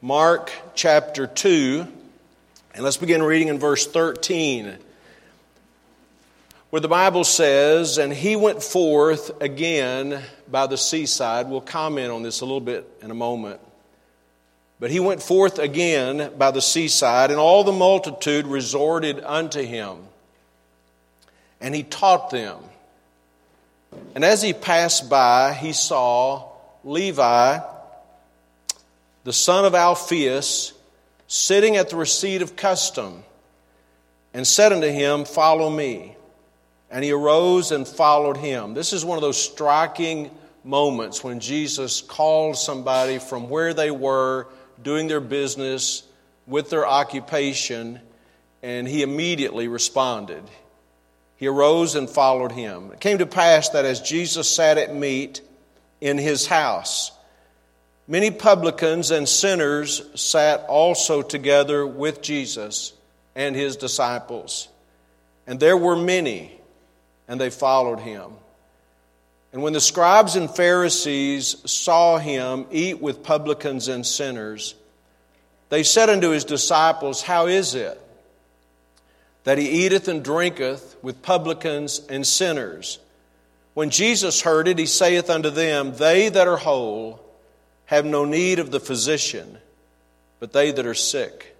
[0.00, 1.84] Mark chapter 2,
[2.72, 4.76] and let's begin reading in verse 13,
[6.70, 11.48] where the Bible says, And he went forth again by the seaside.
[11.48, 13.58] We'll comment on this a little bit in a moment.
[14.78, 19.98] But he went forth again by the seaside, and all the multitude resorted unto him.
[21.60, 22.60] And he taught them.
[24.14, 26.52] And as he passed by, he saw
[26.84, 27.58] Levi
[29.24, 30.72] the son of Alphaeus,
[31.26, 33.22] sitting at the receipt of custom,
[34.32, 36.16] and said unto him, Follow me.
[36.90, 38.72] And he arose and followed him.
[38.72, 40.30] This is one of those striking
[40.64, 44.46] moments when Jesus called somebody from where they were
[44.82, 46.02] doing their business
[46.46, 48.00] with their occupation,
[48.62, 50.42] and he immediately responded.
[51.36, 52.90] He arose and followed him.
[52.92, 55.40] It came to pass that as Jesus sat at meat
[56.00, 57.12] in his house,
[58.10, 62.94] Many publicans and sinners sat also together with Jesus
[63.36, 64.68] and his disciples.
[65.46, 66.58] And there were many,
[67.28, 68.32] and they followed him.
[69.52, 74.74] And when the scribes and Pharisees saw him eat with publicans and sinners,
[75.68, 78.00] they said unto his disciples, How is it
[79.44, 82.98] that he eateth and drinketh with publicans and sinners?
[83.74, 87.22] When Jesus heard it, he saith unto them, They that are whole,
[87.88, 89.56] have no need of the physician,
[90.40, 91.56] but they that are sick.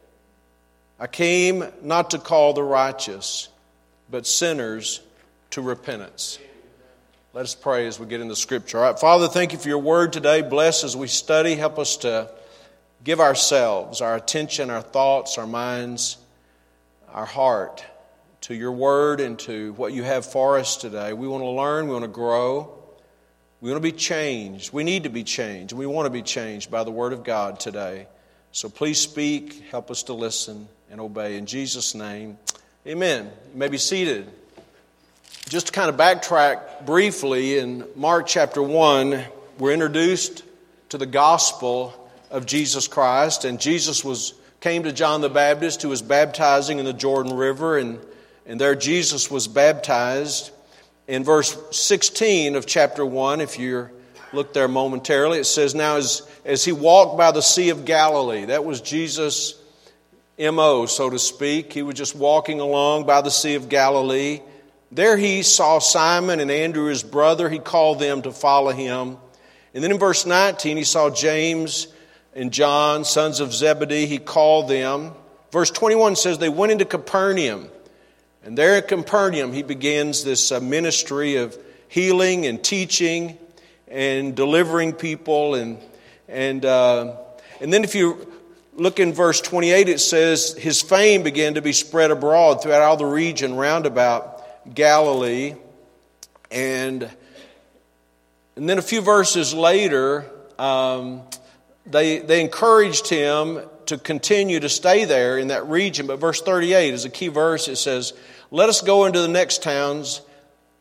[1.00, 3.48] I came not to call the righteous,
[4.10, 5.00] but sinners
[5.52, 6.38] to repentance.
[7.32, 8.76] Let us pray as we get into Scripture.
[8.76, 10.42] All right, Father, thank you for your word today.
[10.42, 11.54] Bless as we study.
[11.54, 12.30] Help us to
[13.02, 16.18] give ourselves, our attention, our thoughts, our minds,
[17.10, 17.82] our heart
[18.42, 21.14] to your word and to what you have for us today.
[21.14, 22.77] We want to learn, we want to grow.
[23.60, 24.72] We want to be changed.
[24.72, 25.72] We need to be changed.
[25.72, 28.06] We want to be changed by the Word of God today.
[28.52, 31.36] So please speak, help us to listen and obey.
[31.36, 32.38] In Jesus' name,
[32.86, 33.30] amen.
[33.52, 34.30] You may be seated.
[35.48, 39.24] Just to kind of backtrack briefly, in Mark chapter 1,
[39.58, 40.44] we're introduced
[40.90, 45.88] to the gospel of Jesus Christ, and Jesus was came to John the Baptist who
[45.88, 47.98] was baptizing in the Jordan River, and,
[48.46, 50.50] and there Jesus was baptized
[51.08, 53.88] in verse 16 of chapter 1, if you
[54.34, 58.44] look there momentarily, it says, Now as, as he walked by the Sea of Galilee,
[58.44, 59.60] that was Jesus'
[60.38, 61.72] MO, so to speak.
[61.72, 64.40] He was just walking along by the Sea of Galilee.
[64.92, 67.48] There he saw Simon and Andrew, his brother.
[67.48, 69.16] He called them to follow him.
[69.72, 71.88] And then in verse 19, he saw James
[72.34, 74.06] and John, sons of Zebedee.
[74.06, 75.12] He called them.
[75.52, 77.70] Verse 21 says they went into Capernaum.
[78.48, 81.54] And there at Capernaum, he begins this uh, ministry of
[81.88, 83.36] healing and teaching
[83.88, 85.54] and delivering people.
[85.54, 85.76] And,
[86.28, 87.16] and, uh,
[87.60, 88.26] and then if you
[88.74, 92.96] look in verse 28, it says, His fame began to be spread abroad throughout all
[92.96, 95.54] the region round about Galilee.
[96.50, 97.02] And,
[98.56, 100.24] and then a few verses later,
[100.58, 101.20] um,
[101.84, 106.06] they, they encouraged him to continue to stay there in that region.
[106.06, 107.68] But verse 38 is a key verse.
[107.68, 108.12] It says,
[108.50, 110.22] let us go into the next towns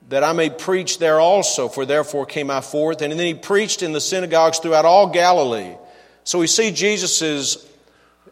[0.09, 3.01] that I may preach there also, for therefore came I forth.
[3.01, 5.75] And then he preached in the synagogues throughout all Galilee.
[6.23, 7.67] So we see Jesus is,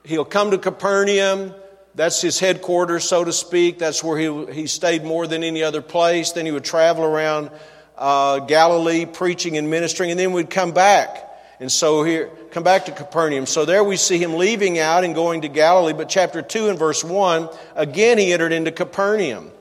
[0.04, 1.54] he'll come to Capernaum.
[1.96, 3.80] That's his headquarters, so to speak.
[3.80, 6.32] That's where he, he stayed more than any other place.
[6.32, 7.52] Then he would travel around
[7.98, 11.25] uh, Galilee preaching and ministering, and then we'd come back.
[11.60, 13.46] And so here, come back to Capernaum.
[13.46, 15.94] So there we see him leaving out and going to Galilee.
[15.94, 19.52] But chapter 2 and verse 1, again he entered into Capernaum.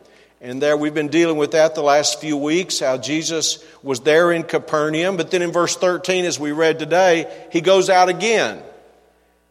[0.41, 4.33] And there we've been dealing with that the last few weeks, how Jesus was there
[4.33, 5.17] in Capernaum.
[5.17, 8.61] But then in verse 13, as we read today, he goes out again.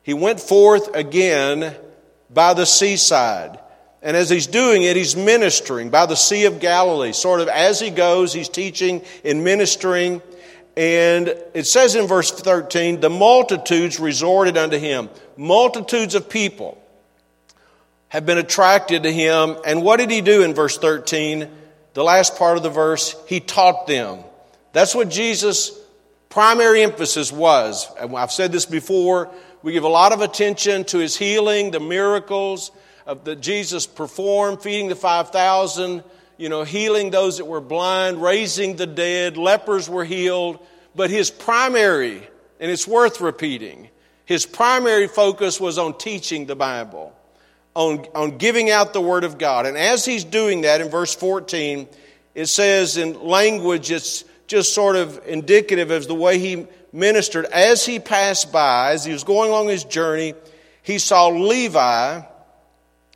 [0.03, 1.75] He went forth again
[2.29, 3.57] by the seaside.
[4.03, 7.13] And as he's doing it, he's ministering by the Sea of Galilee.
[7.13, 10.21] Sort of as he goes, he's teaching and ministering
[10.75, 15.09] and it says in verse 13, the multitudes resorted unto him.
[15.37, 16.81] Multitudes of people
[18.09, 19.55] have been attracted to him.
[19.65, 21.47] And what did he do in verse 13?
[21.93, 24.23] The last part of the verse, he taught them.
[24.71, 25.71] That's what Jesus'
[26.29, 27.87] primary emphasis was.
[27.99, 29.29] And I've said this before.
[29.61, 32.71] We give a lot of attention to his healing, the miracles
[33.05, 36.03] that Jesus performed, feeding the 5,000
[36.43, 40.59] you know, healing those that were blind, raising the dead, lepers were healed.
[40.93, 42.21] But his primary,
[42.59, 43.87] and it's worth repeating,
[44.25, 47.15] his primary focus was on teaching the Bible,
[47.75, 49.65] on, on giving out the Word of God.
[49.65, 51.87] And as he's doing that in verse 14,
[52.35, 57.45] it says in language it's just sort of indicative of the way he ministered.
[57.45, 60.33] As he passed by, as he was going along his journey,
[60.81, 62.19] he saw Levi,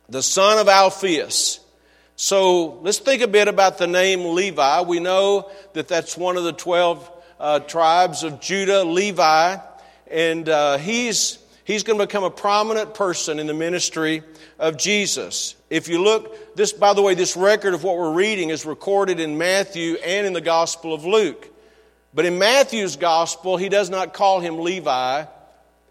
[0.08, 1.60] the son of Alphaeus.
[2.20, 4.80] So let's think a bit about the name Levi.
[4.80, 9.56] We know that that's one of the 12 uh, tribes of Judah, Levi,
[10.10, 14.24] and uh, he's, he's going to become a prominent person in the ministry
[14.58, 15.54] of Jesus.
[15.70, 19.20] If you look, this, by the way, this record of what we're reading is recorded
[19.20, 21.48] in Matthew and in the Gospel of Luke.
[22.12, 25.24] But in Matthew's Gospel, he does not call him Levi,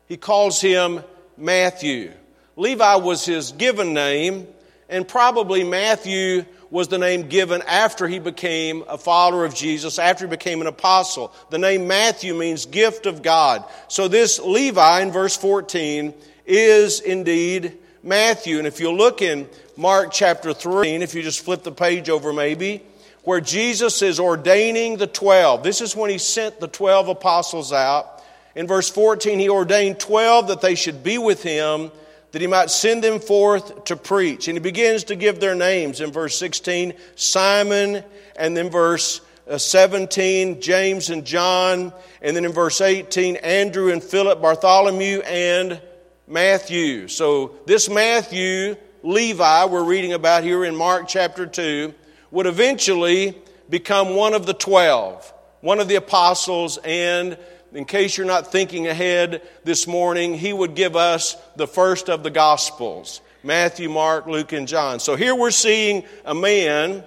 [0.07, 1.05] he calls him
[1.37, 2.11] Matthew.
[2.57, 4.45] Levi was his given name,
[4.89, 10.25] and probably Matthew was the name given after he became a follower of Jesus, after
[10.25, 11.33] he became an apostle.
[11.49, 13.63] The name Matthew means gift of God.
[13.87, 16.13] So this Levi in verse 14
[16.45, 18.57] is indeed Matthew.
[18.57, 22.33] And if you look in Mark chapter 3, if you just flip the page over
[22.33, 22.83] maybe,
[23.23, 25.61] where Jesus is ordaining the 12.
[25.63, 28.23] This is when he sent the 12 apostles out.
[28.55, 31.91] In verse 14, he ordained 12 that they should be with him
[32.31, 34.47] that he might send them forth to preach.
[34.47, 38.03] And he begins to give their names in verse 16 Simon,
[38.35, 44.03] and then verse uh, 17, James and John, and then in verse 18, Andrew and
[44.03, 45.81] Philip, Bartholomew and
[46.27, 47.07] Matthew.
[47.07, 51.93] So this Matthew, Levi, we're reading about here in Mark chapter 2,
[52.31, 53.37] would eventually
[53.69, 57.37] become one of the twelve, one of the apostles, and
[57.77, 62.23] in case you're not thinking ahead this morning, he would give us the first of
[62.23, 64.99] the Gospels Matthew, Mark, Luke, and John.
[64.99, 67.03] So here we're seeing a man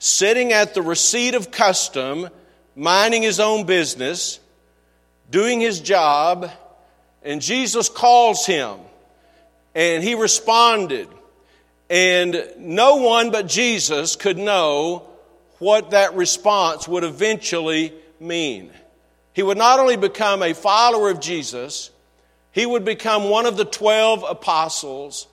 [0.00, 2.30] sitting at the receipt of custom,
[2.74, 4.40] minding his own business,
[5.30, 6.50] doing his job,
[7.22, 8.76] and Jesus calls him.
[9.76, 11.06] And he responded.
[11.88, 15.08] And no one but Jesus could know
[15.60, 18.72] what that response would eventually mean.
[19.40, 21.90] He would not only become a follower of Jesus,
[22.52, 25.28] he would become one of the 12 apostles.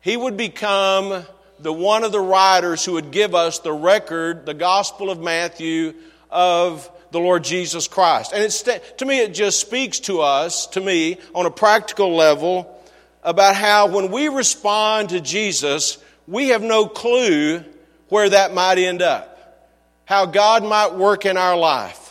[0.00, 1.24] He would become
[1.58, 5.94] the one of the writers who would give us the record, the Gospel of Matthew,
[6.30, 8.32] of the Lord Jesus Christ.
[8.32, 12.80] And it's, to me, it just speaks to us, to me, on a practical level,
[13.24, 17.64] about how when we respond to Jesus, we have no clue
[18.08, 19.66] where that might end up.
[20.04, 22.07] How God might work in our life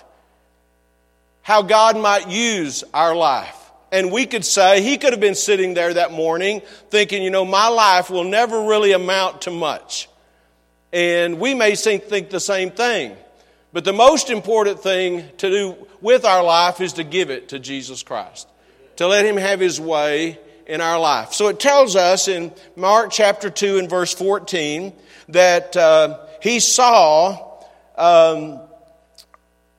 [1.47, 3.71] how God might use our life.
[3.89, 7.45] And we could say, he could have been sitting there that morning thinking, you know,
[7.45, 10.09] my life will never really amount to much.
[10.91, 13.15] And we may think, the same thing.
[13.71, 17.59] But the most important thing to do with our life is to give it to
[17.59, 18.49] Jesus Christ,
[18.97, 21.31] to let Him have His way in our life.
[21.31, 24.91] So it tells us in Mark chapter 2 and verse 14
[25.29, 27.63] that uh, He saw
[27.95, 28.66] um,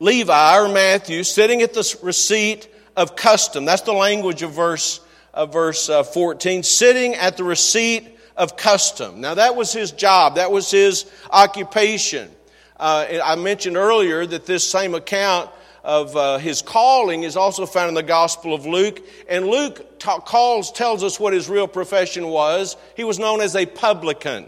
[0.00, 3.64] Levi or Matthew sitting at the receipt of custom.
[3.64, 5.00] That's the language of verse,
[5.34, 6.62] of verse uh, 14.
[6.62, 9.20] Sitting at the receipt of custom.
[9.20, 10.36] Now that was his job.
[10.36, 12.30] That was his occupation.
[12.78, 15.50] Uh, I mentioned earlier that this same account
[15.82, 19.00] of uh, his calling is also found in the Gospel of Luke.
[19.28, 22.76] And Luke ta- calls, tells us what his real profession was.
[22.96, 24.46] He was known as a publican.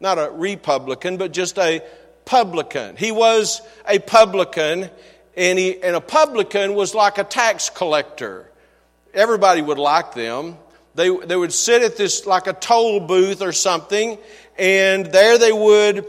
[0.00, 1.82] Not a republican, but just a
[2.24, 2.96] publican.
[2.96, 4.90] He was a publican,
[5.36, 8.50] and, he, and a publican was like a tax collector.
[9.14, 10.56] Everybody would like them.
[10.94, 14.18] They, they would sit at this, like a toll booth or something,
[14.58, 16.06] and there they would,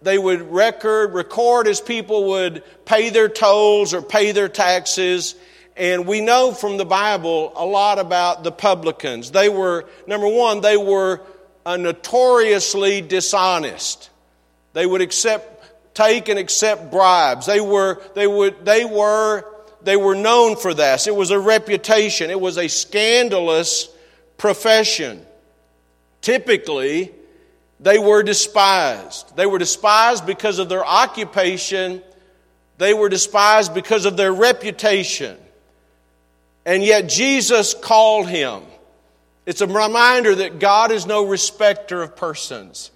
[0.00, 5.34] they would record, record as people would pay their tolls or pay their taxes.
[5.76, 9.30] And we know from the Bible a lot about the publicans.
[9.30, 11.20] They were, number one, they were
[11.66, 14.10] a notoriously dishonest.
[14.74, 17.46] They would accept, take and accept bribes.
[17.46, 19.46] They were, they would, they were,
[19.82, 21.06] they were known for this.
[21.06, 22.30] It was a reputation.
[22.30, 23.88] It was a scandalous
[24.36, 25.24] profession.
[26.20, 27.12] Typically,
[27.80, 29.36] they were despised.
[29.36, 32.02] They were despised because of their occupation.
[32.78, 35.36] They were despised because of their reputation.
[36.66, 38.62] And yet Jesus called him.
[39.46, 42.90] It's a reminder that God is no respecter of persons.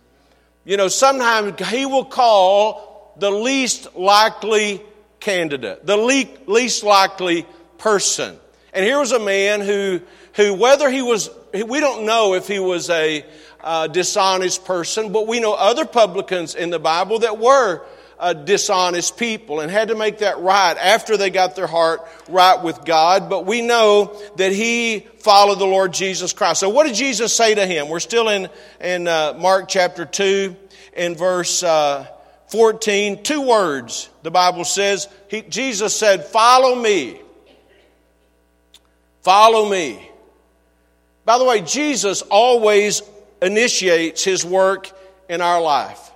[0.69, 4.83] You know, sometimes he will call the least likely
[5.19, 7.47] candidate, the least likely
[7.79, 8.37] person.
[8.75, 10.03] And here was a man who,
[10.35, 13.25] who whether he was, we don't know if he was a
[13.63, 17.83] uh, dishonest person, but we know other publicans in the Bible that were
[18.19, 22.63] uh, dishonest people and had to make that right after they got their heart right
[22.63, 23.29] with God.
[23.31, 26.61] But we know that he followed the Lord Jesus Christ.
[26.61, 27.89] So what did Jesus say to him?
[27.89, 28.49] We're still in,
[28.81, 30.57] in uh, Mark chapter 2
[30.95, 32.07] in verse uh,
[32.49, 35.09] 14, two words, the Bible says.
[35.29, 37.21] He, Jesus said, Follow me.
[39.23, 40.11] Follow me.
[41.25, 43.03] By the way, Jesus always
[43.43, 44.91] initiates his work
[45.29, 46.08] in our life.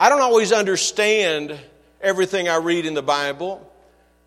[0.00, 1.58] I don't always understand
[2.00, 3.68] everything I read in the Bible.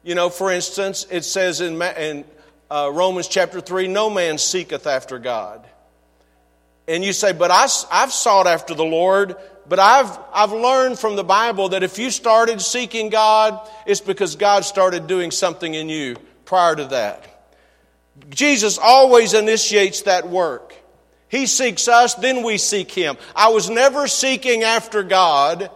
[0.03, 2.25] You know, for instance, it says in, in
[2.69, 5.65] uh, Romans chapter 3 no man seeketh after God.
[6.87, 9.35] And you say, but I, I've sought after the Lord,
[9.69, 14.35] but I've, I've learned from the Bible that if you started seeking God, it's because
[14.35, 17.27] God started doing something in you prior to that.
[18.29, 20.75] Jesus always initiates that work.
[21.31, 23.17] He seeks us, then we seek Him.
[23.33, 25.71] I was never seeking after God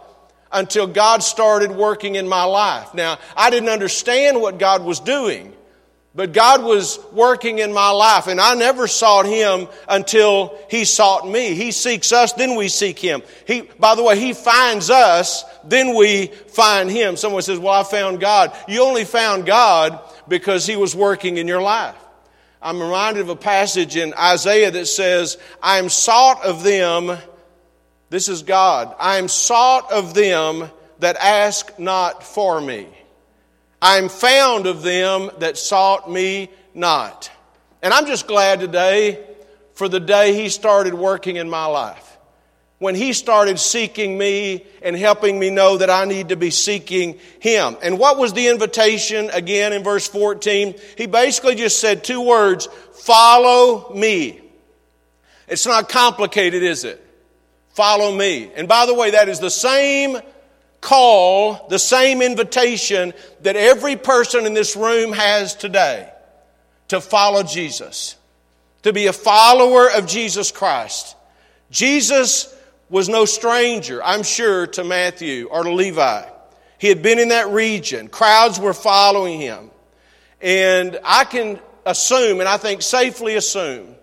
[0.52, 2.92] until God started working in my life.
[2.92, 5.54] Now, I didn't understand what God was doing,
[6.14, 11.26] but God was working in my life, and I never sought Him until He sought
[11.26, 11.54] me.
[11.54, 13.22] He seeks us, then we seek Him.
[13.46, 17.16] He, by the way, He finds us, then we find Him.
[17.16, 18.54] Someone says, Well, I found God.
[18.68, 21.96] You only found God because He was working in your life.
[22.66, 27.16] I'm reminded of a passage in Isaiah that says, I am sought of them,
[28.10, 30.68] this is God, I am sought of them
[30.98, 32.88] that ask not for me.
[33.80, 37.30] I am found of them that sought me not.
[37.82, 39.24] And I'm just glad today
[39.74, 42.05] for the day He started working in my life
[42.78, 47.18] when he started seeking me and helping me know that I need to be seeking
[47.40, 47.76] him.
[47.82, 50.74] And what was the invitation again in verse 14?
[50.96, 54.42] He basically just said two words, follow me.
[55.48, 57.02] It's not complicated, is it?
[57.70, 58.50] Follow me.
[58.56, 60.18] And by the way, that is the same
[60.80, 66.10] call, the same invitation that every person in this room has today
[66.88, 68.16] to follow Jesus,
[68.82, 71.16] to be a follower of Jesus Christ.
[71.70, 72.52] Jesus
[72.88, 76.24] was no stranger, I'm sure, to Matthew or to Levi.
[76.78, 78.08] He had been in that region.
[78.08, 79.70] Crowds were following him.
[80.40, 83.94] And I can assume, and I think safely assume,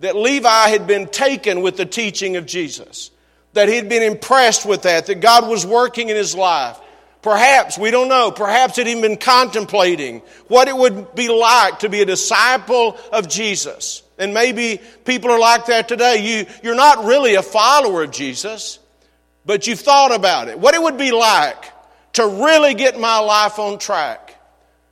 [0.00, 3.10] that Levi had been taken with the teaching of Jesus,
[3.52, 6.78] that he had been impressed with that, that God was working in his life.
[7.24, 11.88] Perhaps, we don't know, perhaps he'd even been contemplating what it would be like to
[11.88, 14.02] be a disciple of Jesus.
[14.18, 16.18] And maybe people are like that today.
[16.18, 18.78] You, you're not really a follower of Jesus,
[19.46, 20.58] but you've thought about it.
[20.58, 21.72] What it would be like
[22.12, 24.38] to really get my life on track.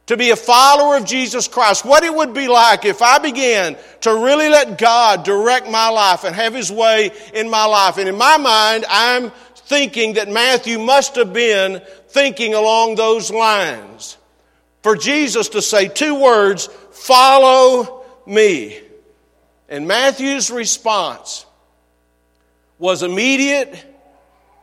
[0.06, 1.84] To be a follower of Jesus Christ.
[1.84, 6.24] What it would be like if I began to really let God direct my life
[6.24, 7.98] and have His way in my life.
[7.98, 9.32] And in my mind, I'm
[9.64, 14.16] thinking that Matthew must have been thinking along those lines.
[14.82, 18.80] For Jesus to say two words, follow me.
[19.68, 21.46] And Matthew's response
[22.78, 23.86] was immediate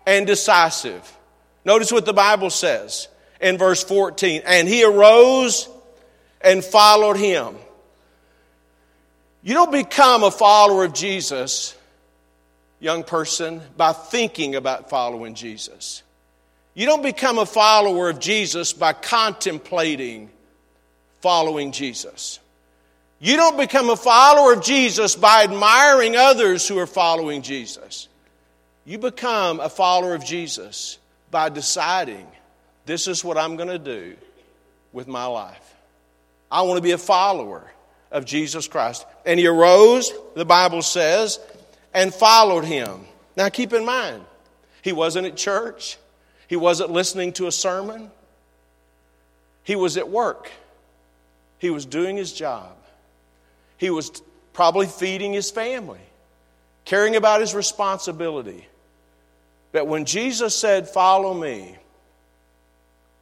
[0.06, 1.18] and decisive.
[1.65, 3.08] Notice what the Bible says
[3.39, 4.44] in verse 14.
[4.46, 5.70] And he arose
[6.41, 7.56] and followed him.
[9.41, 11.75] You don't become a follower of Jesus,
[12.80, 16.04] young person, by thinking about following Jesus.
[16.74, 20.30] You don't become a follower of Jesus by contemplating
[21.22, 22.40] following Jesus.
[23.20, 28.08] You don't become a follower of Jesus by admiring others who are following Jesus.
[28.86, 30.98] You become a follower of Jesus
[31.30, 32.26] by deciding
[32.86, 34.16] this is what I'm going to do
[34.94, 35.76] with my life.
[36.50, 37.70] I want to be a follower
[38.12, 39.06] of Jesus Christ.
[39.26, 41.40] And he arose, the Bible says,
[41.93, 43.05] and followed him.
[43.36, 44.24] Now keep in mind,
[44.81, 45.98] he wasn't at church,
[46.48, 48.12] he wasn't listening to a sermon,
[49.63, 50.51] he was at work,
[51.58, 52.75] he was doing his job.
[53.77, 56.01] He was probably feeding his family,
[56.84, 58.67] caring about his responsibility.
[59.72, 61.77] But when Jesus said, Follow me,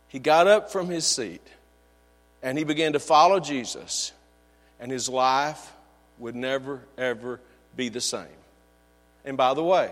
[0.07, 1.45] he got up from his seat
[2.41, 4.12] and he began to follow Jesus,
[4.79, 5.74] and his life
[6.17, 7.39] would never, ever
[7.75, 8.27] be the same.
[9.27, 9.91] And by the way,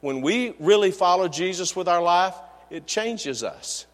[0.00, 2.34] when we really follow Jesus with our life,
[2.70, 3.86] it changes us.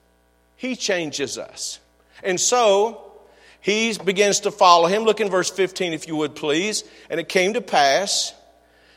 [0.56, 1.80] He changes us.
[2.22, 3.12] And so,
[3.60, 5.04] he begins to follow him.
[5.04, 6.82] Look in verse 15, if you would please.
[7.10, 8.32] And it came to pass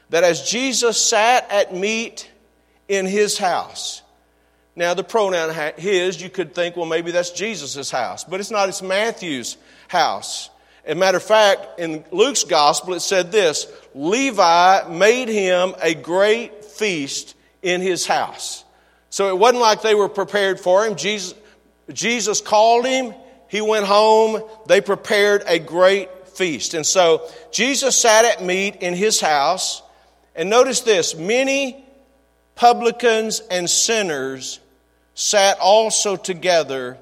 [0.10, 2.32] that as Jesus sat at meat
[2.88, 4.02] in his house,
[4.74, 8.70] now the pronoun his, you could think, well, maybe that's Jesus' house, but it's not,
[8.70, 9.58] it's Matthew's
[9.90, 10.50] house.
[10.88, 15.94] As a matter of fact, in Luke's gospel, it said this Levi made him a
[15.94, 18.64] great feast in his house.
[19.10, 20.96] So it wasn't like they were prepared for him.
[20.96, 21.34] Jesus,
[21.92, 23.14] Jesus called him,
[23.50, 24.42] he went home.
[24.68, 26.74] They prepared a great feast.
[26.74, 29.82] And so Jesus sat at meat in his house.
[30.36, 31.84] And notice this many
[32.56, 34.62] publicans and sinners
[35.16, 36.98] sat also together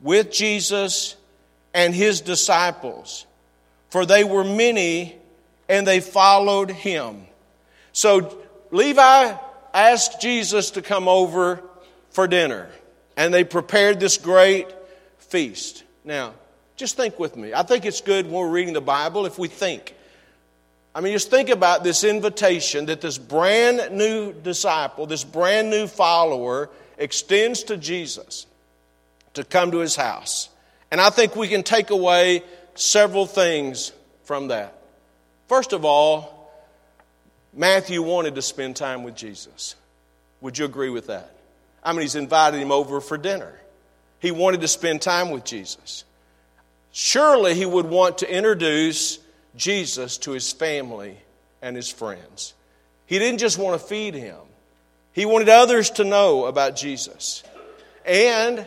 [0.00, 1.16] with Jesus
[1.74, 3.26] and his disciples,
[3.90, 5.16] for they were many
[5.68, 7.26] and they followed him.
[7.92, 8.38] So
[8.70, 9.34] Levi
[9.72, 11.62] asked Jesus to come over
[12.10, 12.68] for dinner,
[13.16, 14.66] and they prepared this great
[15.18, 15.84] feast.
[16.04, 16.34] Now,
[16.76, 17.54] just think with me.
[17.54, 19.94] I think it's good when we're reading the Bible if we think.
[20.94, 25.86] I mean, just think about this invitation that this brand new disciple, this brand new
[25.86, 28.46] follower, extends to Jesus
[29.34, 30.50] to come to his house.
[30.92, 32.42] And I think we can take away
[32.74, 33.92] several things
[34.24, 34.74] from that.
[35.48, 36.52] First of all,
[37.54, 39.74] Matthew wanted to spend time with Jesus.
[40.42, 41.34] Would you agree with that?
[41.82, 43.58] I mean, he's invited him over for dinner.
[44.18, 46.04] He wanted to spend time with Jesus.
[46.92, 49.18] Surely he would want to introduce
[49.56, 51.16] Jesus to his family
[51.62, 52.52] and his friends.
[53.06, 54.36] He didn't just want to feed him,
[55.14, 57.42] he wanted others to know about Jesus.
[58.04, 58.66] And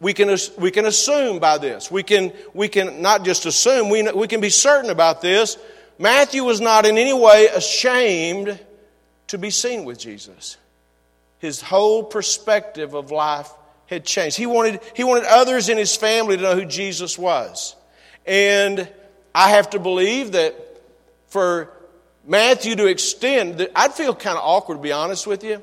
[0.00, 1.90] we can, we can assume by this.
[1.90, 5.58] We can, we can not just assume, we, we can be certain about this.
[5.98, 8.58] Matthew was not in any way ashamed
[9.28, 10.56] to be seen with Jesus.
[11.38, 13.50] His whole perspective of life
[13.86, 14.36] had changed.
[14.36, 17.74] He wanted, he wanted others in his family to know who Jesus was.
[18.26, 18.88] And
[19.34, 20.54] I have to believe that
[21.28, 21.70] for
[22.26, 25.62] Matthew to extend, I'd feel kind of awkward to be honest with you,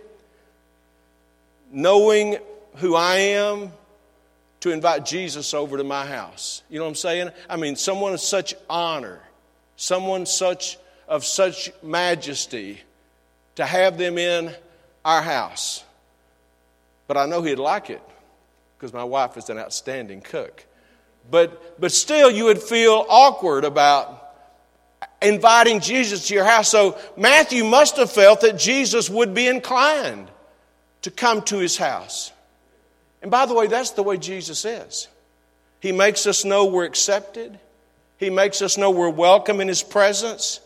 [1.71, 2.37] knowing
[2.77, 3.71] who I am,
[4.65, 6.63] to invite Jesus over to my house.
[6.71, 7.29] You know what I'm saying?
[7.47, 9.19] I mean, someone of such honor,
[9.75, 12.81] someone such of such majesty,
[13.57, 14.51] to have them in
[15.05, 15.83] our house.
[17.05, 18.01] But I know he'd like it
[18.75, 20.65] because my wife is an outstanding cook.
[21.29, 24.33] But, but still, you would feel awkward about
[25.21, 26.69] inviting Jesus to your house.
[26.69, 30.31] So Matthew must have felt that Jesus would be inclined
[31.03, 32.31] to come to his house.
[33.25, 35.07] And by the way, that's the way Jesus is.
[35.79, 37.57] He makes us know we're accepted,
[38.19, 40.59] He makes us know we're welcome in His presence.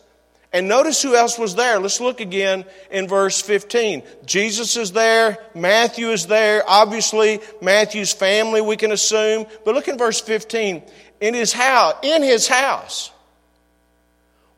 [0.52, 1.78] And notice who else was there.
[1.80, 4.02] Let's look again in verse 15.
[4.26, 5.38] Jesus is there.
[5.54, 6.62] Matthew is there.
[6.68, 9.46] Obviously, Matthew's family, we can assume.
[9.64, 10.82] But look in verse 15.
[11.22, 13.10] In his house, in his house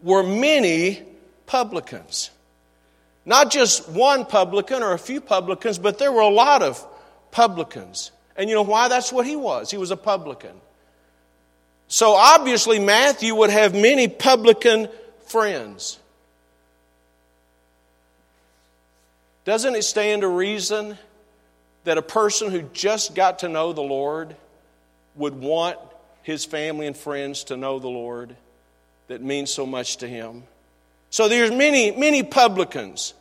[0.03, 1.05] were many
[1.46, 2.31] publicans.
[3.24, 6.85] Not just one publican or a few publicans, but there were a lot of
[7.33, 8.12] publicans.
[8.37, 8.87] And you know why?
[8.87, 9.73] That's what he was.
[9.73, 10.55] He was a publican.
[11.88, 14.88] So obviously, Matthew would have many publican
[15.27, 15.99] friends.
[19.45, 20.97] Doesn't it stand to reason
[21.85, 24.37] that a person who just got to know the Lord
[25.16, 25.79] would want
[26.23, 28.37] his family and friends to know the Lord
[29.09, 30.45] that means so much to him?
[31.11, 33.12] So there's many, many publicans.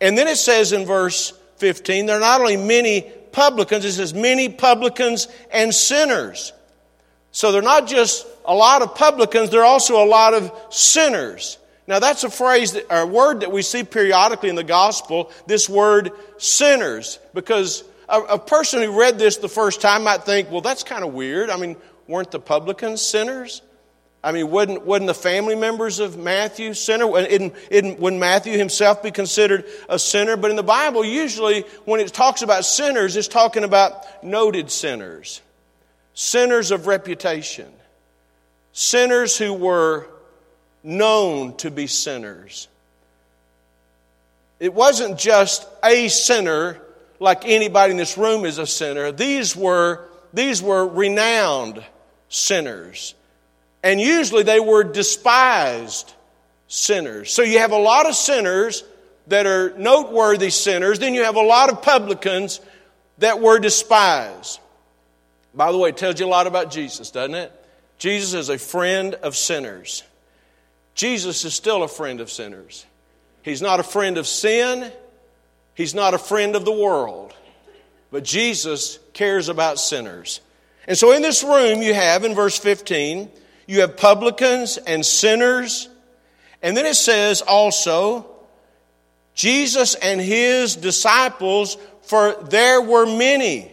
[0.00, 4.14] And then it says in verse 15, there are not only many publicans, it says
[4.14, 6.52] many publicans and sinners.
[7.32, 11.58] So they're not just a lot of publicans, they're also a lot of sinners.
[11.86, 15.32] Now that's a phrase, that, or a word that we see periodically in the gospel,
[15.46, 20.50] this word sinners, because a, a person who read this the first time might think,
[20.50, 21.50] well, that's kind of weird.
[21.50, 23.62] I mean, weren't the publicans sinners?
[24.24, 27.08] I mean, wouldn't, wouldn't the family members of Matthew sinner?
[27.08, 30.36] Wouldn't, Matthew himself be considered a sinner?
[30.36, 35.40] But in the Bible, usually when it talks about sinners, it's talking about noted sinners,
[36.14, 37.72] sinners of reputation,
[38.72, 40.06] sinners who were
[40.84, 42.68] known to be sinners.
[44.60, 46.80] It wasn't just a sinner
[47.18, 49.10] like anybody in this room is a sinner.
[49.10, 51.82] These were, these were renowned
[52.28, 53.14] sinners
[53.82, 56.12] and usually they were despised
[56.68, 57.32] sinners.
[57.32, 58.84] So you have a lot of sinners
[59.28, 62.60] that are noteworthy sinners, then you have a lot of publicans
[63.18, 64.60] that were despised.
[65.54, 67.52] By the way, it tells you a lot about Jesus, doesn't it?
[67.98, 70.02] Jesus is a friend of sinners.
[70.94, 72.84] Jesus is still a friend of sinners.
[73.42, 74.90] He's not a friend of sin,
[75.74, 77.34] he's not a friend of the world.
[78.10, 80.40] But Jesus cares about sinners.
[80.86, 83.30] And so in this room, you have in verse 15,
[83.72, 85.88] you have publicans and sinners.
[86.60, 88.26] And then it says also,
[89.32, 93.72] Jesus and his disciples, for there were many,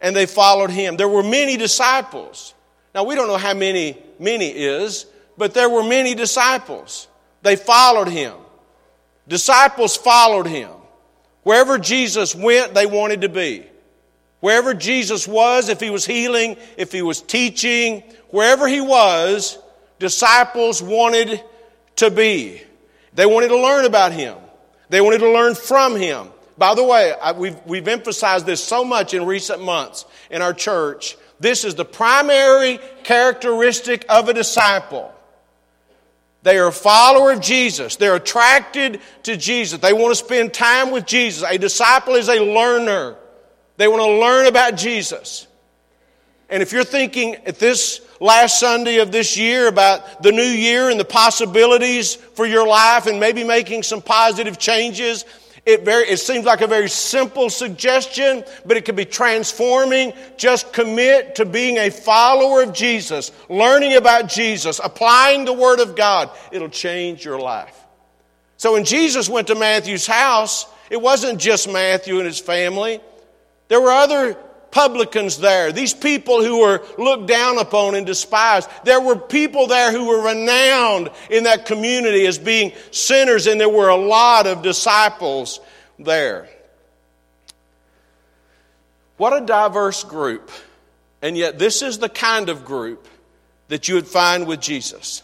[0.00, 0.96] and they followed him.
[0.96, 2.54] There were many disciples.
[2.92, 5.06] Now, we don't know how many many is,
[5.38, 7.06] but there were many disciples.
[7.42, 8.34] They followed him.
[9.28, 10.70] Disciples followed him.
[11.44, 13.64] Wherever Jesus went, they wanted to be.
[14.40, 18.02] Wherever Jesus was, if he was healing, if he was teaching,
[18.34, 19.56] wherever he was,
[20.00, 21.40] disciples wanted
[21.94, 22.60] to be.
[23.12, 24.36] They wanted to learn about him.
[24.88, 26.30] They wanted to learn from him.
[26.58, 30.52] By the way, I, we've, we've emphasized this so much in recent months in our
[30.52, 31.16] church.
[31.38, 35.14] This is the primary characteristic of a disciple.
[36.42, 37.94] They are a follower of Jesus.
[37.94, 39.78] They're attracted to Jesus.
[39.78, 41.48] They want to spend time with Jesus.
[41.48, 43.14] A disciple is a learner.
[43.76, 45.46] They want to learn about Jesus.
[46.48, 50.88] And if you're thinking at this last Sunday of this year about the new year
[50.88, 55.26] and the possibilities for your life and maybe making some positive changes,
[55.66, 60.14] it, very, it seems like a very simple suggestion, but it can be transforming.
[60.38, 65.94] Just commit to being a follower of Jesus, learning about Jesus, applying the Word of
[65.94, 66.30] God.
[66.50, 67.78] It'll change your life.
[68.56, 73.00] So when Jesus went to Matthew's house, it wasn't just Matthew and his family.
[73.68, 74.38] There were other
[74.74, 78.68] publicans there, these people who were looked down upon and despised.
[78.82, 83.68] There were people there who were renowned in that community as being sinners, and there
[83.68, 85.60] were a lot of disciples
[86.00, 86.48] there.
[89.16, 90.50] What a diverse group.
[91.22, 93.06] And yet, this is the kind of group
[93.68, 95.22] that you would find with Jesus.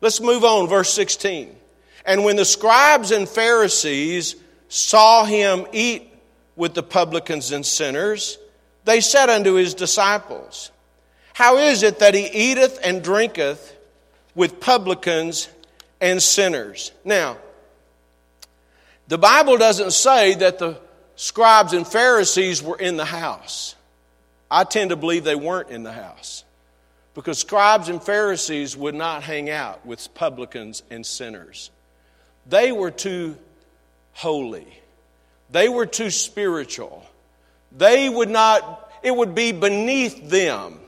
[0.00, 1.54] Let's move on, verse 16.
[2.04, 4.34] And when the scribes and Pharisees
[4.68, 6.12] saw him eat
[6.56, 8.36] with the publicans and sinners,
[8.84, 10.70] they said unto his disciples,
[11.32, 13.76] How is it that he eateth and drinketh
[14.34, 15.48] with publicans
[16.00, 16.92] and sinners?
[17.04, 17.36] Now,
[19.08, 20.78] the Bible doesn't say that the
[21.16, 23.74] scribes and Pharisees were in the house.
[24.50, 26.44] I tend to believe they weren't in the house
[27.14, 31.70] because scribes and Pharisees would not hang out with publicans and sinners.
[32.46, 33.36] They were too
[34.12, 34.66] holy,
[35.50, 37.06] they were too spiritual.
[37.72, 40.78] They would not, it would be beneath them.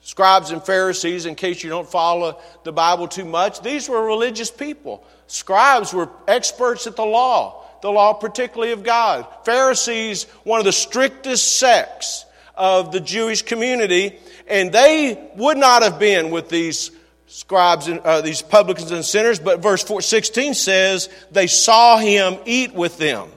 [0.00, 4.50] Scribes and Pharisees, in case you don't follow the Bible too much, these were religious
[4.50, 5.04] people.
[5.28, 9.26] Scribes were experts at the law, the law particularly of God.
[9.44, 12.24] Pharisees, one of the strictest sects
[12.56, 16.90] of the Jewish community, and they would not have been with these
[17.26, 22.74] scribes and uh, these publicans and sinners, but verse 16 says they saw him eat
[22.74, 23.28] with them.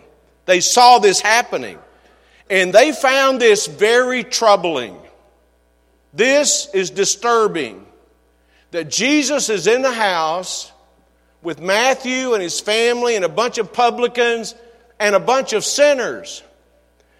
[0.45, 1.79] They saw this happening.
[2.49, 4.97] And they found this very troubling.
[6.13, 7.85] This is disturbing
[8.71, 10.71] that Jesus is in the house
[11.41, 14.55] with Matthew and his family and a bunch of publicans
[14.99, 16.43] and a bunch of sinners.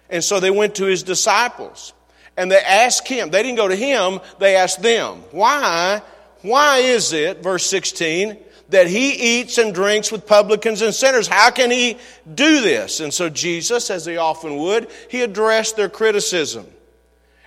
[0.08, 1.92] And so they went to his disciples
[2.36, 3.30] and they asked him.
[3.30, 5.22] They didn't go to him, they asked them.
[5.30, 6.02] Why?
[6.42, 8.36] Why is it, verse 16,
[8.68, 11.28] that he eats and drinks with publicans and sinners.
[11.28, 11.98] How can he
[12.32, 13.00] do this?
[13.00, 16.66] And so Jesus, as he often would, he addressed their criticism.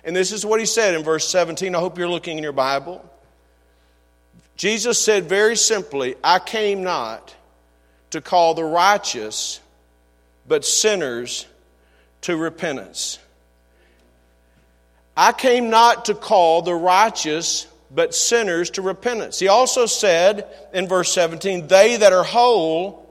[0.02, 1.74] And this is what he said in verse 17.
[1.74, 3.04] I hope you're looking in your Bible.
[4.56, 7.34] Jesus said very simply, I came not
[8.10, 9.60] to call the righteous,
[10.46, 11.46] but sinners
[12.22, 13.18] to repentance.
[15.16, 19.38] I came not to call the righteous, but sinners to repentance.
[19.38, 23.06] He also said in verse 17, They that are whole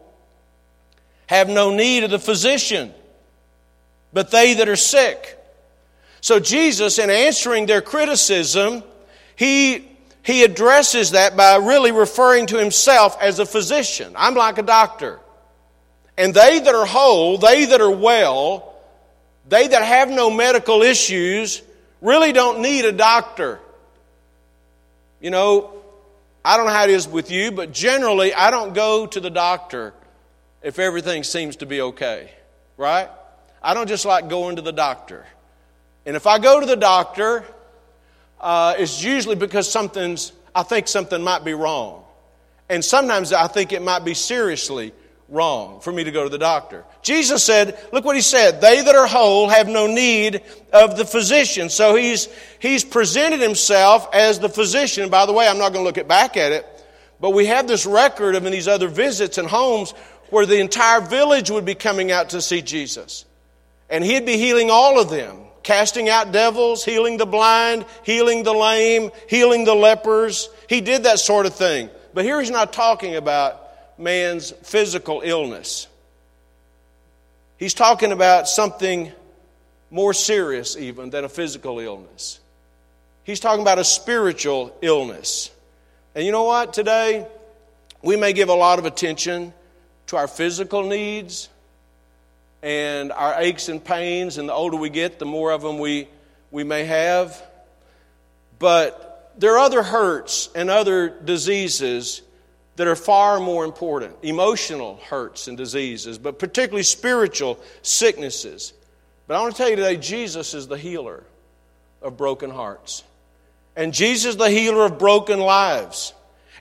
[1.28, 2.94] have no need of the physician,
[4.14, 5.38] but they that are sick.
[6.22, 8.84] So Jesus, in answering their criticism,
[9.36, 9.88] he,
[10.24, 14.14] he addresses that by really referring to himself as a physician.
[14.18, 15.20] I'm like a doctor.
[16.18, 18.74] And they that are whole, they that are well,
[19.48, 21.62] they that have no medical issues,
[22.02, 23.60] really don't need a doctor.
[25.20, 25.74] You know,
[26.46, 29.30] I don't know how it is with you, but generally I don't go to the
[29.30, 29.94] doctor
[30.62, 32.32] if everything seems to be okay,
[32.78, 33.10] right?
[33.62, 35.26] I don't just like going to the doctor.
[36.06, 37.44] And if I go to the doctor,
[38.40, 42.04] uh, it's usually because something's, I think something might be wrong.
[42.70, 44.94] And sometimes I think it might be seriously
[45.30, 46.86] wrong for me to go to the doctor.
[47.02, 50.42] Jesus said, look what he said, they that are whole have no need
[50.74, 51.70] of the physician.
[51.70, 52.28] So he's,
[52.60, 55.10] he's presented himself as the physician.
[55.10, 56.66] By the way, I'm not going to look it back at it,
[57.20, 59.92] but we have this record of in these other visits and homes
[60.30, 63.26] where the entire village would be coming out to see Jesus.
[63.90, 68.54] And he'd be healing all of them, casting out devils, healing the blind, healing the
[68.54, 70.50] lame, healing the lepers.
[70.68, 71.90] He did that sort of thing.
[72.14, 73.69] But here he's not talking about
[74.00, 75.88] man's physical illness.
[77.58, 79.12] He's talking about something
[79.92, 82.40] more serious, even than a physical illness.
[83.24, 85.52] He's talking about a spiritual illness.
[86.16, 86.74] And you know what?
[86.74, 87.28] Today,
[88.02, 89.54] we may give a lot of attention
[90.08, 91.50] to our physical needs
[92.62, 96.08] and our aches and pains, and the older we get, the more of them we,
[96.52, 97.42] we may have.
[98.58, 102.22] But there are other hurts and other diseases
[102.80, 108.72] that are far more important emotional hurts and diseases, but particularly spiritual sicknesses.
[109.28, 111.26] But I want to tell you today Jesus is the healer
[112.02, 113.04] of broken hearts.
[113.76, 116.14] And Jesus is the healer of broken lives.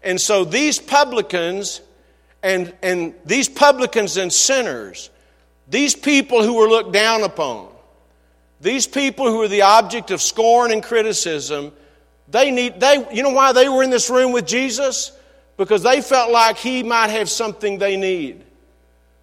[0.03, 1.83] And so these publicans
[2.43, 5.11] and, and these publicans and sinners,
[5.69, 7.69] these people who were looked down upon,
[8.61, 11.71] these people who were the object of scorn and criticism,
[12.27, 15.13] they need they you know why they were in this room with Jesus?
[15.59, 18.43] Because they felt like he might have something they need.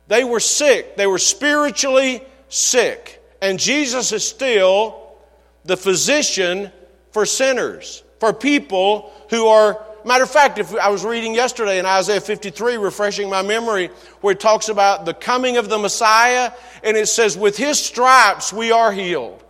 [0.08, 0.96] They were sick.
[0.98, 3.24] They were spiritually sick.
[3.42, 5.16] And Jesus is still
[5.64, 6.72] the physician
[7.12, 11.86] for sinners, for people who are Matter of fact, if I was reading yesterday in
[11.88, 13.90] Isaiah 53, refreshing my memory,
[14.22, 16.52] where it talks about the coming of the Messiah,
[16.84, 19.44] and it says, With his stripes we are healed.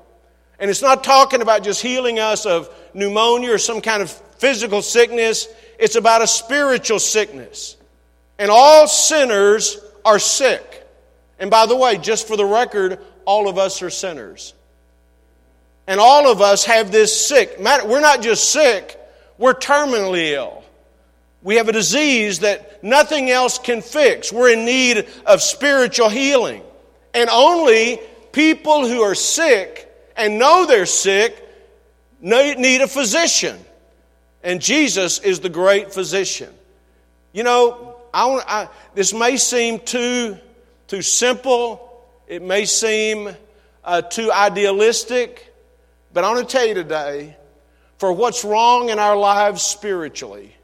[0.57, 4.81] And it's not talking about just healing us of pneumonia or some kind of physical
[4.81, 7.77] sickness, it's about a spiritual sickness.
[8.37, 10.87] And all sinners are sick.
[11.39, 14.53] And by the way, just for the record, all of us are sinners.
[15.87, 17.57] And all of us have this sick.
[17.59, 18.99] We're not just sick,
[19.37, 20.63] we're terminally ill.
[21.43, 24.33] We have a disease that nothing else can fix.
[24.33, 26.63] We're in need of spiritual healing.
[27.13, 27.99] And only
[28.31, 31.41] people who are sick and know they're sick
[32.19, 33.63] need a physician.
[34.45, 36.53] And Jesus is the great physician.
[37.33, 40.37] You know, I, I, this may seem too,
[40.87, 43.35] too simple, it may seem
[43.83, 45.51] uh, too idealistic,
[46.13, 47.35] but I want to tell you today
[47.97, 50.55] for what's wrong in our lives spiritually,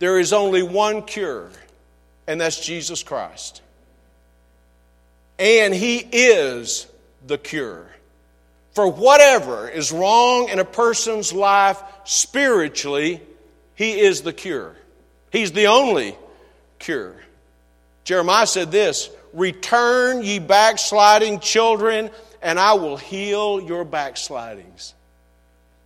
[0.00, 1.50] there is only one cure,
[2.26, 3.62] and that's Jesus Christ.
[5.38, 6.88] And He is
[7.24, 7.86] the cure.
[8.74, 13.22] For whatever is wrong in a person's life spiritually,
[13.74, 14.76] He is the cure.
[15.30, 16.16] He's the only
[16.78, 17.14] cure.
[18.04, 22.10] Jeremiah said this Return, ye backsliding children,
[22.42, 24.94] and I will heal your backslidings.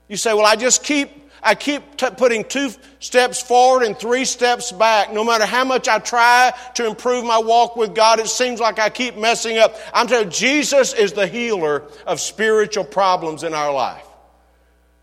[0.09, 1.11] You say, well, I just keep,
[1.43, 5.13] I keep t- putting two steps forward and three steps back.
[5.13, 8.79] No matter how much I try to improve my walk with God, it seems like
[8.79, 9.77] I keep messing up.
[9.93, 14.05] I'm telling you, Jesus is the healer of spiritual problems in our life.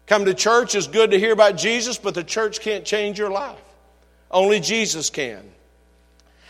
[0.07, 3.31] Come to church is good to hear about Jesus, but the church can't change your
[3.31, 3.57] life.
[4.29, 5.41] Only Jesus can.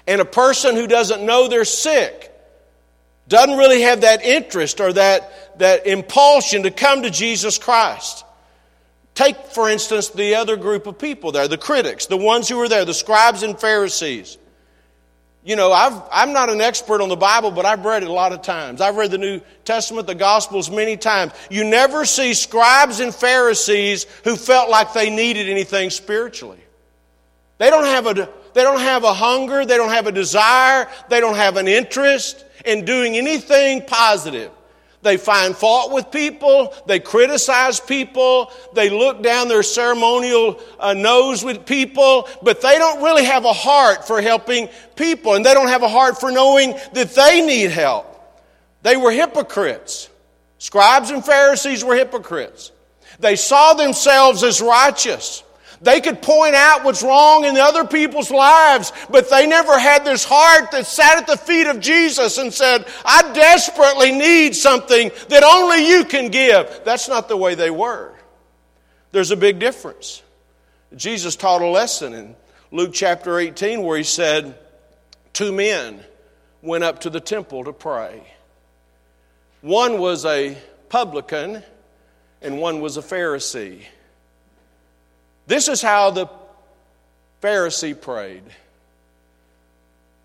[0.08, 2.32] And a person who doesn't know they're sick,
[3.28, 8.25] doesn't really have that interest or that, that impulsion to come to Jesus Christ.
[9.16, 12.68] Take, for instance, the other group of people there, the critics, the ones who were
[12.68, 14.38] there, the scribes and Pharisees.
[15.46, 18.12] You know, I've, I'm not an expert on the Bible, but I've read it a
[18.12, 18.82] lot of times.
[18.82, 21.32] I've read the New Testament, the Gospels many times.
[21.50, 26.60] You never see scribes and Pharisees who felt like they needed anything spiritually.
[27.58, 31.22] They don't have a, they don't have a hunger, they don't have a desire, they
[31.22, 34.52] don't have an interest in doing anything positive.
[35.06, 36.74] They find fault with people.
[36.88, 38.52] They criticize people.
[38.74, 43.54] They look down their ceremonial uh, nose with people, but they don't really have a
[43.54, 47.70] heart for helping people, and they don't have a heart for knowing that they need
[47.70, 48.12] help.
[48.82, 50.10] They were hypocrites.
[50.58, 52.72] Scribes and Pharisees were hypocrites.
[53.20, 55.44] They saw themselves as righteous.
[55.82, 60.24] They could point out what's wrong in other people's lives, but they never had this
[60.24, 65.44] heart that sat at the feet of Jesus and said, I desperately need something that
[65.44, 66.82] only you can give.
[66.86, 68.14] That's not the way they were.
[69.12, 70.22] There's a big difference.
[70.96, 72.36] Jesus taught a lesson in
[72.72, 74.58] Luke chapter 18 where he said,
[75.34, 76.02] Two men
[76.62, 78.24] went up to the temple to pray.
[79.62, 80.58] One was a
[80.90, 81.64] publican
[82.42, 83.84] and one was a Pharisee.
[85.48, 86.28] This is how the
[87.42, 88.44] Pharisee prayed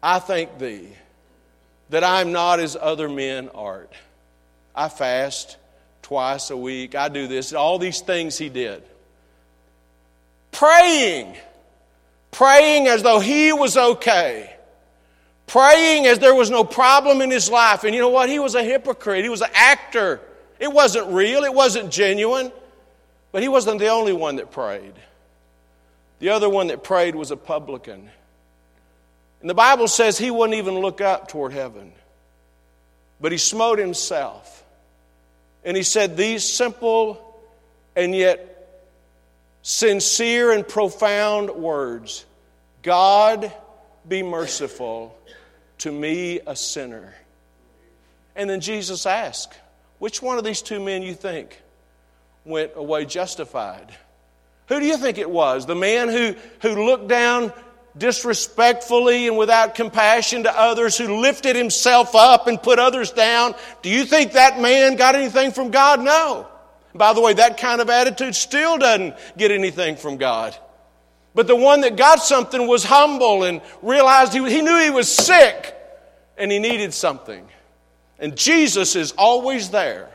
[0.03, 0.89] I thank thee
[1.91, 3.93] that I am not as other men art.
[4.75, 5.57] I fast
[6.03, 6.95] twice a week.
[6.95, 7.53] I do this.
[7.53, 8.83] All these things he did.
[10.53, 11.37] Praying.
[12.31, 14.55] Praying as though he was okay.
[15.47, 17.85] Praying as there was no problem in his life.
[17.85, 18.29] And you know what?
[18.29, 19.25] He was a hypocrite.
[19.25, 20.21] He was an actor.
[20.61, 21.45] It wasn't real.
[21.45, 22.53] It wasn't genuine.
[23.33, 24.95] But he wasn't the only one that prayed.
[26.21, 28.09] The other one that prayed was a publican.
[29.41, 31.93] And the Bible says he wouldn't even look up toward heaven,
[33.21, 34.63] but he smote himself.
[35.65, 37.27] And he said these simple
[37.97, 38.47] and yet
[39.63, 42.25] sincere and profound words
[42.83, 43.53] God,
[44.09, 45.17] be merciful
[45.79, 47.15] to me, a sinner.
[48.37, 49.59] And then Jesus asked,
[49.99, 51.61] Which one of these two men you think
[52.45, 53.91] went away justified?
[54.71, 55.67] Who do you think it was?
[55.67, 57.53] The man who, who looked down
[57.99, 63.57] disrespectfully and without compassion to others, who lifted himself up and put others down.
[63.83, 66.01] Do you think that man got anything from God?
[66.01, 66.47] No.
[66.95, 70.57] By the way, that kind of attitude still doesn't get anything from God.
[71.35, 75.13] But the one that got something was humble and realized he, he knew he was
[75.13, 75.75] sick
[76.39, 77.45] and he needed something.
[78.21, 80.11] And Jesus is always there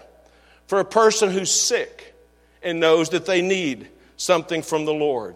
[0.68, 2.16] for a person who's sick
[2.64, 5.36] and knows that they need something from the Lord.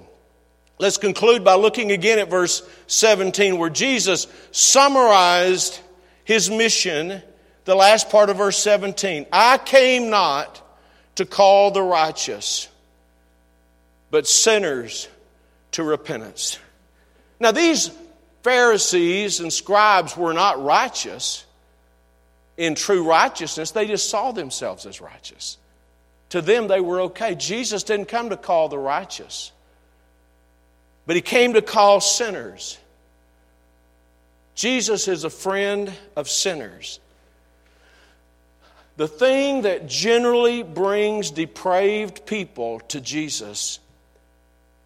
[0.77, 5.79] Let's conclude by looking again at verse 17, where Jesus summarized
[6.23, 7.21] his mission,
[7.65, 9.25] the last part of verse 17.
[9.31, 10.61] I came not
[11.15, 12.69] to call the righteous,
[14.09, 15.09] but sinners
[15.71, 16.57] to repentance.
[17.41, 17.91] Now, these
[18.43, 21.45] Pharisees and scribes were not righteous
[22.59, 25.57] in true righteousness, they just saw themselves as righteous.
[26.29, 27.35] To them, they were okay.
[27.35, 29.51] Jesus didn't come to call the righteous,
[31.05, 32.77] but he came to call sinners.
[34.55, 36.99] Jesus is a friend of sinners.
[38.97, 43.79] The thing that generally brings depraved people to Jesus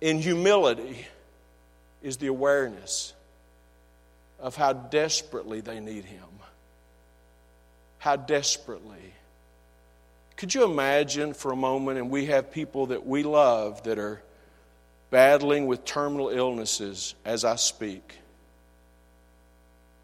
[0.02, 1.08] in humility
[2.04, 3.14] is the awareness
[4.40, 6.20] of how desperately they need Him.
[7.98, 9.14] How desperately.
[10.44, 14.22] Could you imagine for a moment, and we have people that we love that are
[15.10, 18.18] battling with terminal illnesses as I speak.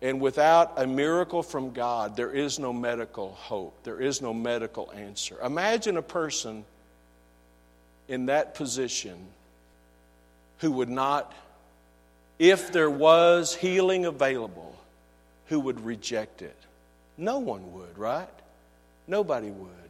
[0.02, 3.84] And without a miracle from God, there is no medical hope.
[3.84, 5.38] There is no medical answer.
[5.43, 6.63] Imagine a person
[8.08, 9.17] in that position
[10.60, 11.34] who would not,
[12.39, 14.73] if there was healing available,
[15.47, 16.56] who would reject it.
[17.17, 18.30] No one would, right?
[19.06, 19.88] Nobody would.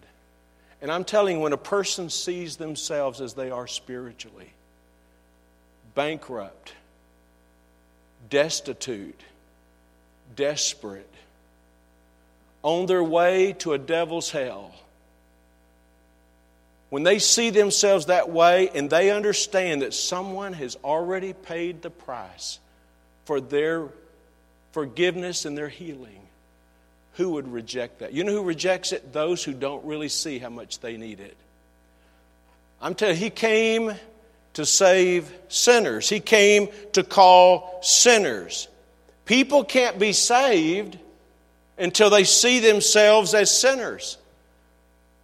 [0.81, 4.53] And I'm telling you, when a person sees themselves as they are spiritually,
[5.93, 6.73] bankrupt,
[8.29, 9.19] destitute,
[10.35, 11.09] desperate,
[12.63, 14.73] on their way to a devil's hell,
[16.89, 21.89] when they see themselves that way and they understand that someone has already paid the
[21.89, 22.59] price
[23.25, 23.87] for their
[24.71, 26.21] forgiveness and their healing,
[27.19, 28.13] who would reject that?
[28.13, 29.12] You know who rejects it?
[29.12, 31.36] Those who don't really see how much they need it.
[32.82, 33.93] I'm telling you, he came
[34.53, 36.08] to save sinners.
[36.08, 38.69] He came to call sinners.
[39.25, 40.97] People can't be saved
[41.77, 44.17] until they see themselves as sinners.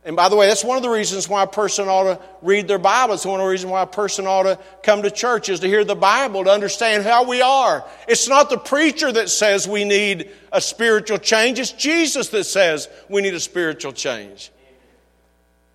[0.06, 2.68] And by the way, that's one of the reasons why a person ought to read
[2.68, 3.16] their Bible.
[3.16, 5.68] It's one of the reasons why a person ought to come to church is to
[5.68, 7.84] hear the Bible, to understand how we are.
[8.08, 11.58] It's not the preacher that says we need a spiritual change.
[11.58, 14.52] It's Jesus that says we need a spiritual change.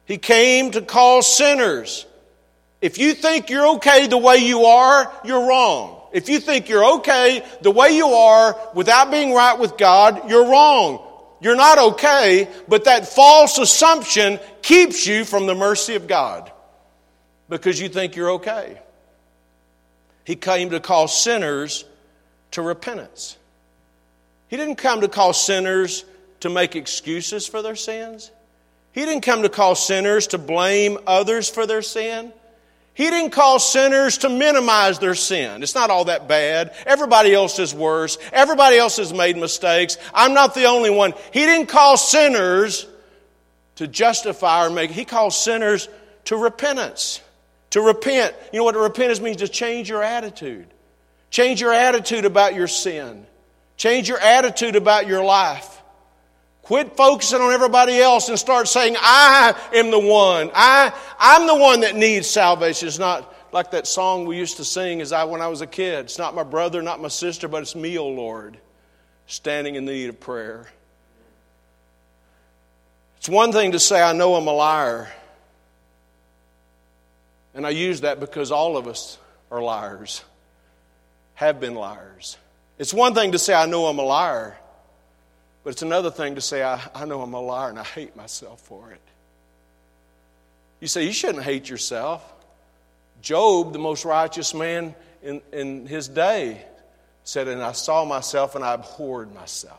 [0.05, 2.07] He came to call sinners.
[2.81, 6.03] If you think you're okay the way you are, you're wrong.
[6.13, 10.49] If you think you're okay the way you are without being right with God, you're
[10.49, 11.05] wrong.
[11.41, 16.53] You're not okay, but that false assumption keeps you from the mercy of God
[17.49, 18.79] because you think you're okay.
[20.25, 21.85] He came to call sinners
[22.53, 23.37] to repentance.
[24.49, 26.05] He didn't come to call sinners
[26.41, 28.31] to make excuses for their sins.
[28.93, 32.33] He didn't come to call sinners to blame others for their sin.
[32.95, 35.63] He didn't call sinners to minimize their sin.
[35.63, 36.75] It's not all that bad.
[36.85, 38.19] Everybody else is worse.
[38.33, 39.97] Everybody else has made mistakes.
[40.13, 41.15] I'm not the only one.
[41.33, 42.87] He didn't call sinners
[43.77, 45.89] to justify or make, he calls sinners
[46.25, 47.23] to repentance.
[47.71, 48.35] To repent.
[48.53, 49.39] You know what repentance means?
[49.39, 50.67] To change your attitude.
[51.31, 53.27] Change your attitude about your sin.
[53.77, 55.80] Change your attitude about your life.
[56.71, 60.53] Quit focusing on everybody else and start saying, I am the one.
[60.55, 62.87] I, I'm the one that needs salvation.
[62.87, 65.67] It's not like that song we used to sing as I, when I was a
[65.67, 66.05] kid.
[66.05, 68.57] It's not my brother, not my sister, but it's me, O oh Lord,
[69.27, 70.69] standing in need of prayer.
[73.17, 75.11] It's one thing to say, I know I'm a liar.
[77.53, 79.19] And I use that because all of us
[79.51, 80.23] are liars,
[81.35, 82.37] have been liars.
[82.79, 84.57] It's one thing to say, I know I'm a liar.
[85.63, 88.17] But it's another thing to say, I, I know I'm a liar and I hate
[88.17, 89.01] myself for it.
[90.81, 92.25] You say, you shouldn't hate yourself.
[93.21, 96.65] Job, the most righteous man in, in his day,
[97.25, 99.77] said, And I saw myself and I abhorred myself.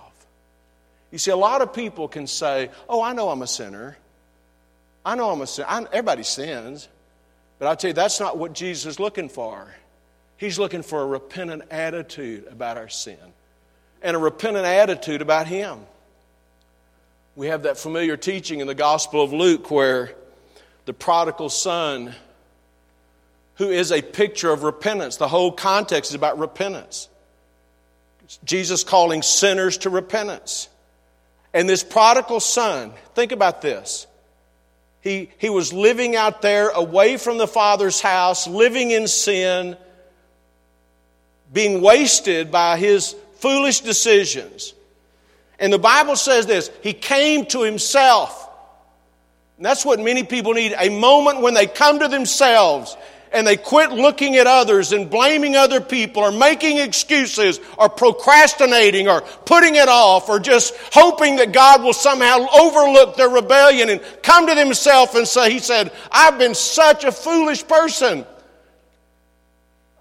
[1.10, 3.98] You see, a lot of people can say, Oh, I know I'm a sinner.
[5.04, 5.68] I know I'm a sinner.
[5.68, 6.88] I, everybody sins.
[7.58, 9.68] But i tell you, that's not what Jesus is looking for.
[10.38, 13.18] He's looking for a repentant attitude about our sin
[14.02, 15.80] and a repentant attitude about Him.
[17.36, 20.14] We have that familiar teaching in the Gospel of Luke where
[20.86, 22.14] the prodigal son
[23.56, 25.18] who is a picture of repentance.
[25.18, 27.08] The whole context is about repentance.
[28.44, 30.68] Jesus calling sinners to repentance.
[31.54, 34.08] And this prodigal son, think about this.
[35.02, 39.76] He, he was living out there away from the father's house, living in sin,
[41.52, 44.74] being wasted by his foolish decisions.
[45.60, 48.38] And the Bible says this He came to himself.
[49.58, 52.98] And that's what many people need a moment when they come to themselves
[53.32, 59.08] and they quit looking at others and blaming other people or making excuses or procrastinating
[59.08, 64.02] or putting it off or just hoping that God will somehow overlook their rebellion and
[64.22, 68.26] come to themselves and say, He said, I've been such a foolish person.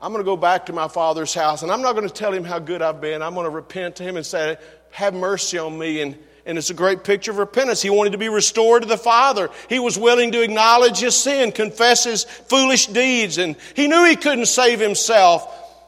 [0.03, 2.33] I'm going to go back to my father's house and I'm not going to tell
[2.33, 3.23] him how good I've been.
[3.23, 4.57] I'm going to repent to him and say,
[4.93, 7.83] Have mercy on me and and it's a great picture of repentance.
[7.83, 9.51] He wanted to be restored to the Father.
[9.69, 14.17] He was willing to acknowledge his sin, confess his foolish deeds, and he knew he
[14.17, 15.47] couldn't save himself,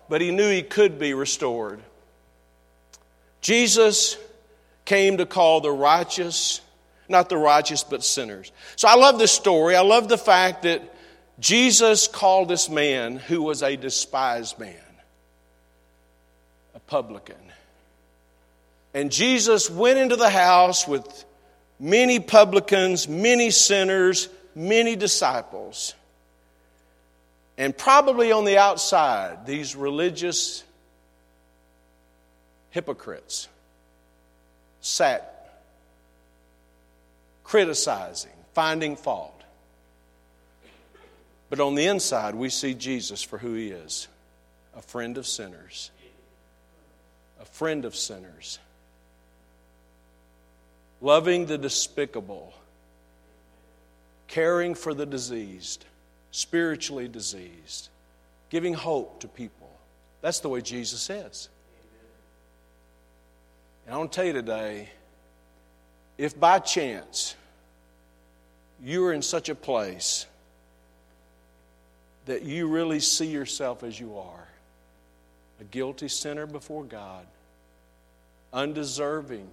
[0.08, 1.80] but he knew he could be restored.
[3.40, 4.16] Jesus
[4.84, 6.60] came to call the righteous,
[7.08, 8.52] not the righteous, but sinners.
[8.76, 9.74] So I love this story.
[9.74, 10.91] I love the fact that
[11.42, 14.76] Jesus called this man who was a despised man,
[16.76, 17.34] a publican.
[18.94, 21.24] And Jesus went into the house with
[21.80, 25.96] many publicans, many sinners, many disciples.
[27.58, 30.62] And probably on the outside, these religious
[32.70, 33.48] hypocrites
[34.80, 35.58] sat
[37.42, 39.41] criticizing, finding fault.
[41.52, 44.08] But on the inside, we see Jesus for who he is
[44.74, 45.90] a friend of sinners.
[47.42, 48.58] A friend of sinners
[51.02, 52.54] loving the despicable,
[54.28, 55.84] caring for the diseased,
[56.30, 57.90] spiritually diseased,
[58.48, 59.70] giving hope to people.
[60.22, 61.50] That's the way Jesus is.
[63.84, 64.88] And I want to tell you today
[66.16, 67.36] if by chance
[68.82, 70.24] you are in such a place
[72.26, 74.48] that you really see yourself as you are
[75.60, 77.24] a guilty sinner before God,
[78.52, 79.48] undeserving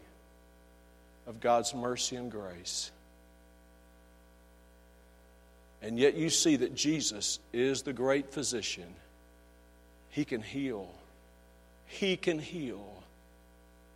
[1.27, 2.91] of God's mercy and grace.
[5.81, 8.91] And yet you see that Jesus is the great physician.
[10.09, 10.89] He can heal.
[11.85, 13.03] He can heal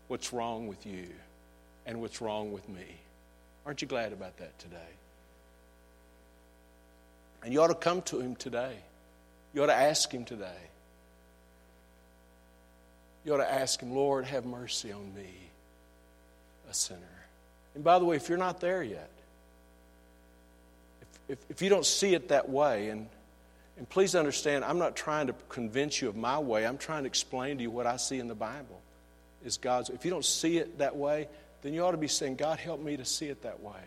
[0.07, 1.07] what's wrong with you
[1.86, 2.86] and what's wrong with me.
[3.65, 4.78] Aren't you glad about that today?
[7.43, 8.75] And you ought to come to Him today.
[9.53, 10.51] You ought to ask Him today.
[13.25, 15.29] You ought to ask Him, Lord, have mercy on me,
[16.69, 16.99] a sinner.
[17.75, 19.09] And by the way, if you're not there yet,
[21.01, 23.07] if, if, if you don't see it that way, and,
[23.77, 27.07] and please understand, I'm not trying to convince you of my way, I'm trying to
[27.07, 28.81] explain to you what I see in the Bible
[29.45, 29.89] is God's.
[29.89, 31.27] If you don't see it that way,
[31.61, 33.81] then you ought to be saying, God, help me to see it that way.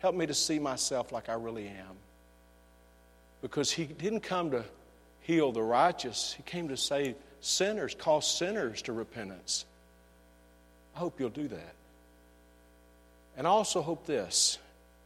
[0.00, 1.96] Help me to see myself like I really am.
[3.42, 4.64] Because He didn't come to
[5.20, 9.66] heal the righteous, He came to save sinners, call sinners to repentance.
[10.96, 11.74] I hope you'll do that.
[13.36, 14.58] And I also hope this,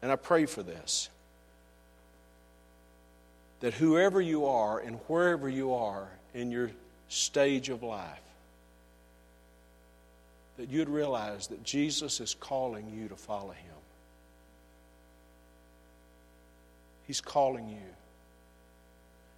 [0.02, 1.08] and I pray for this,
[3.60, 6.70] that whoever you are and wherever you are in your
[7.08, 8.20] stage of life,
[10.56, 13.74] that you'd realize that Jesus is calling you to follow him.
[17.06, 17.76] He's calling you.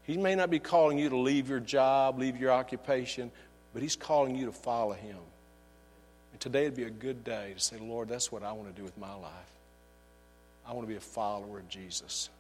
[0.09, 3.31] He may not be calling you to leave your job, leave your occupation,
[3.75, 5.19] but He's calling you to follow Him.
[6.33, 8.75] And today would be a good day to say, Lord, that's what I want to
[8.75, 9.53] do with my life.
[10.67, 12.31] I want to be a follower of Jesus.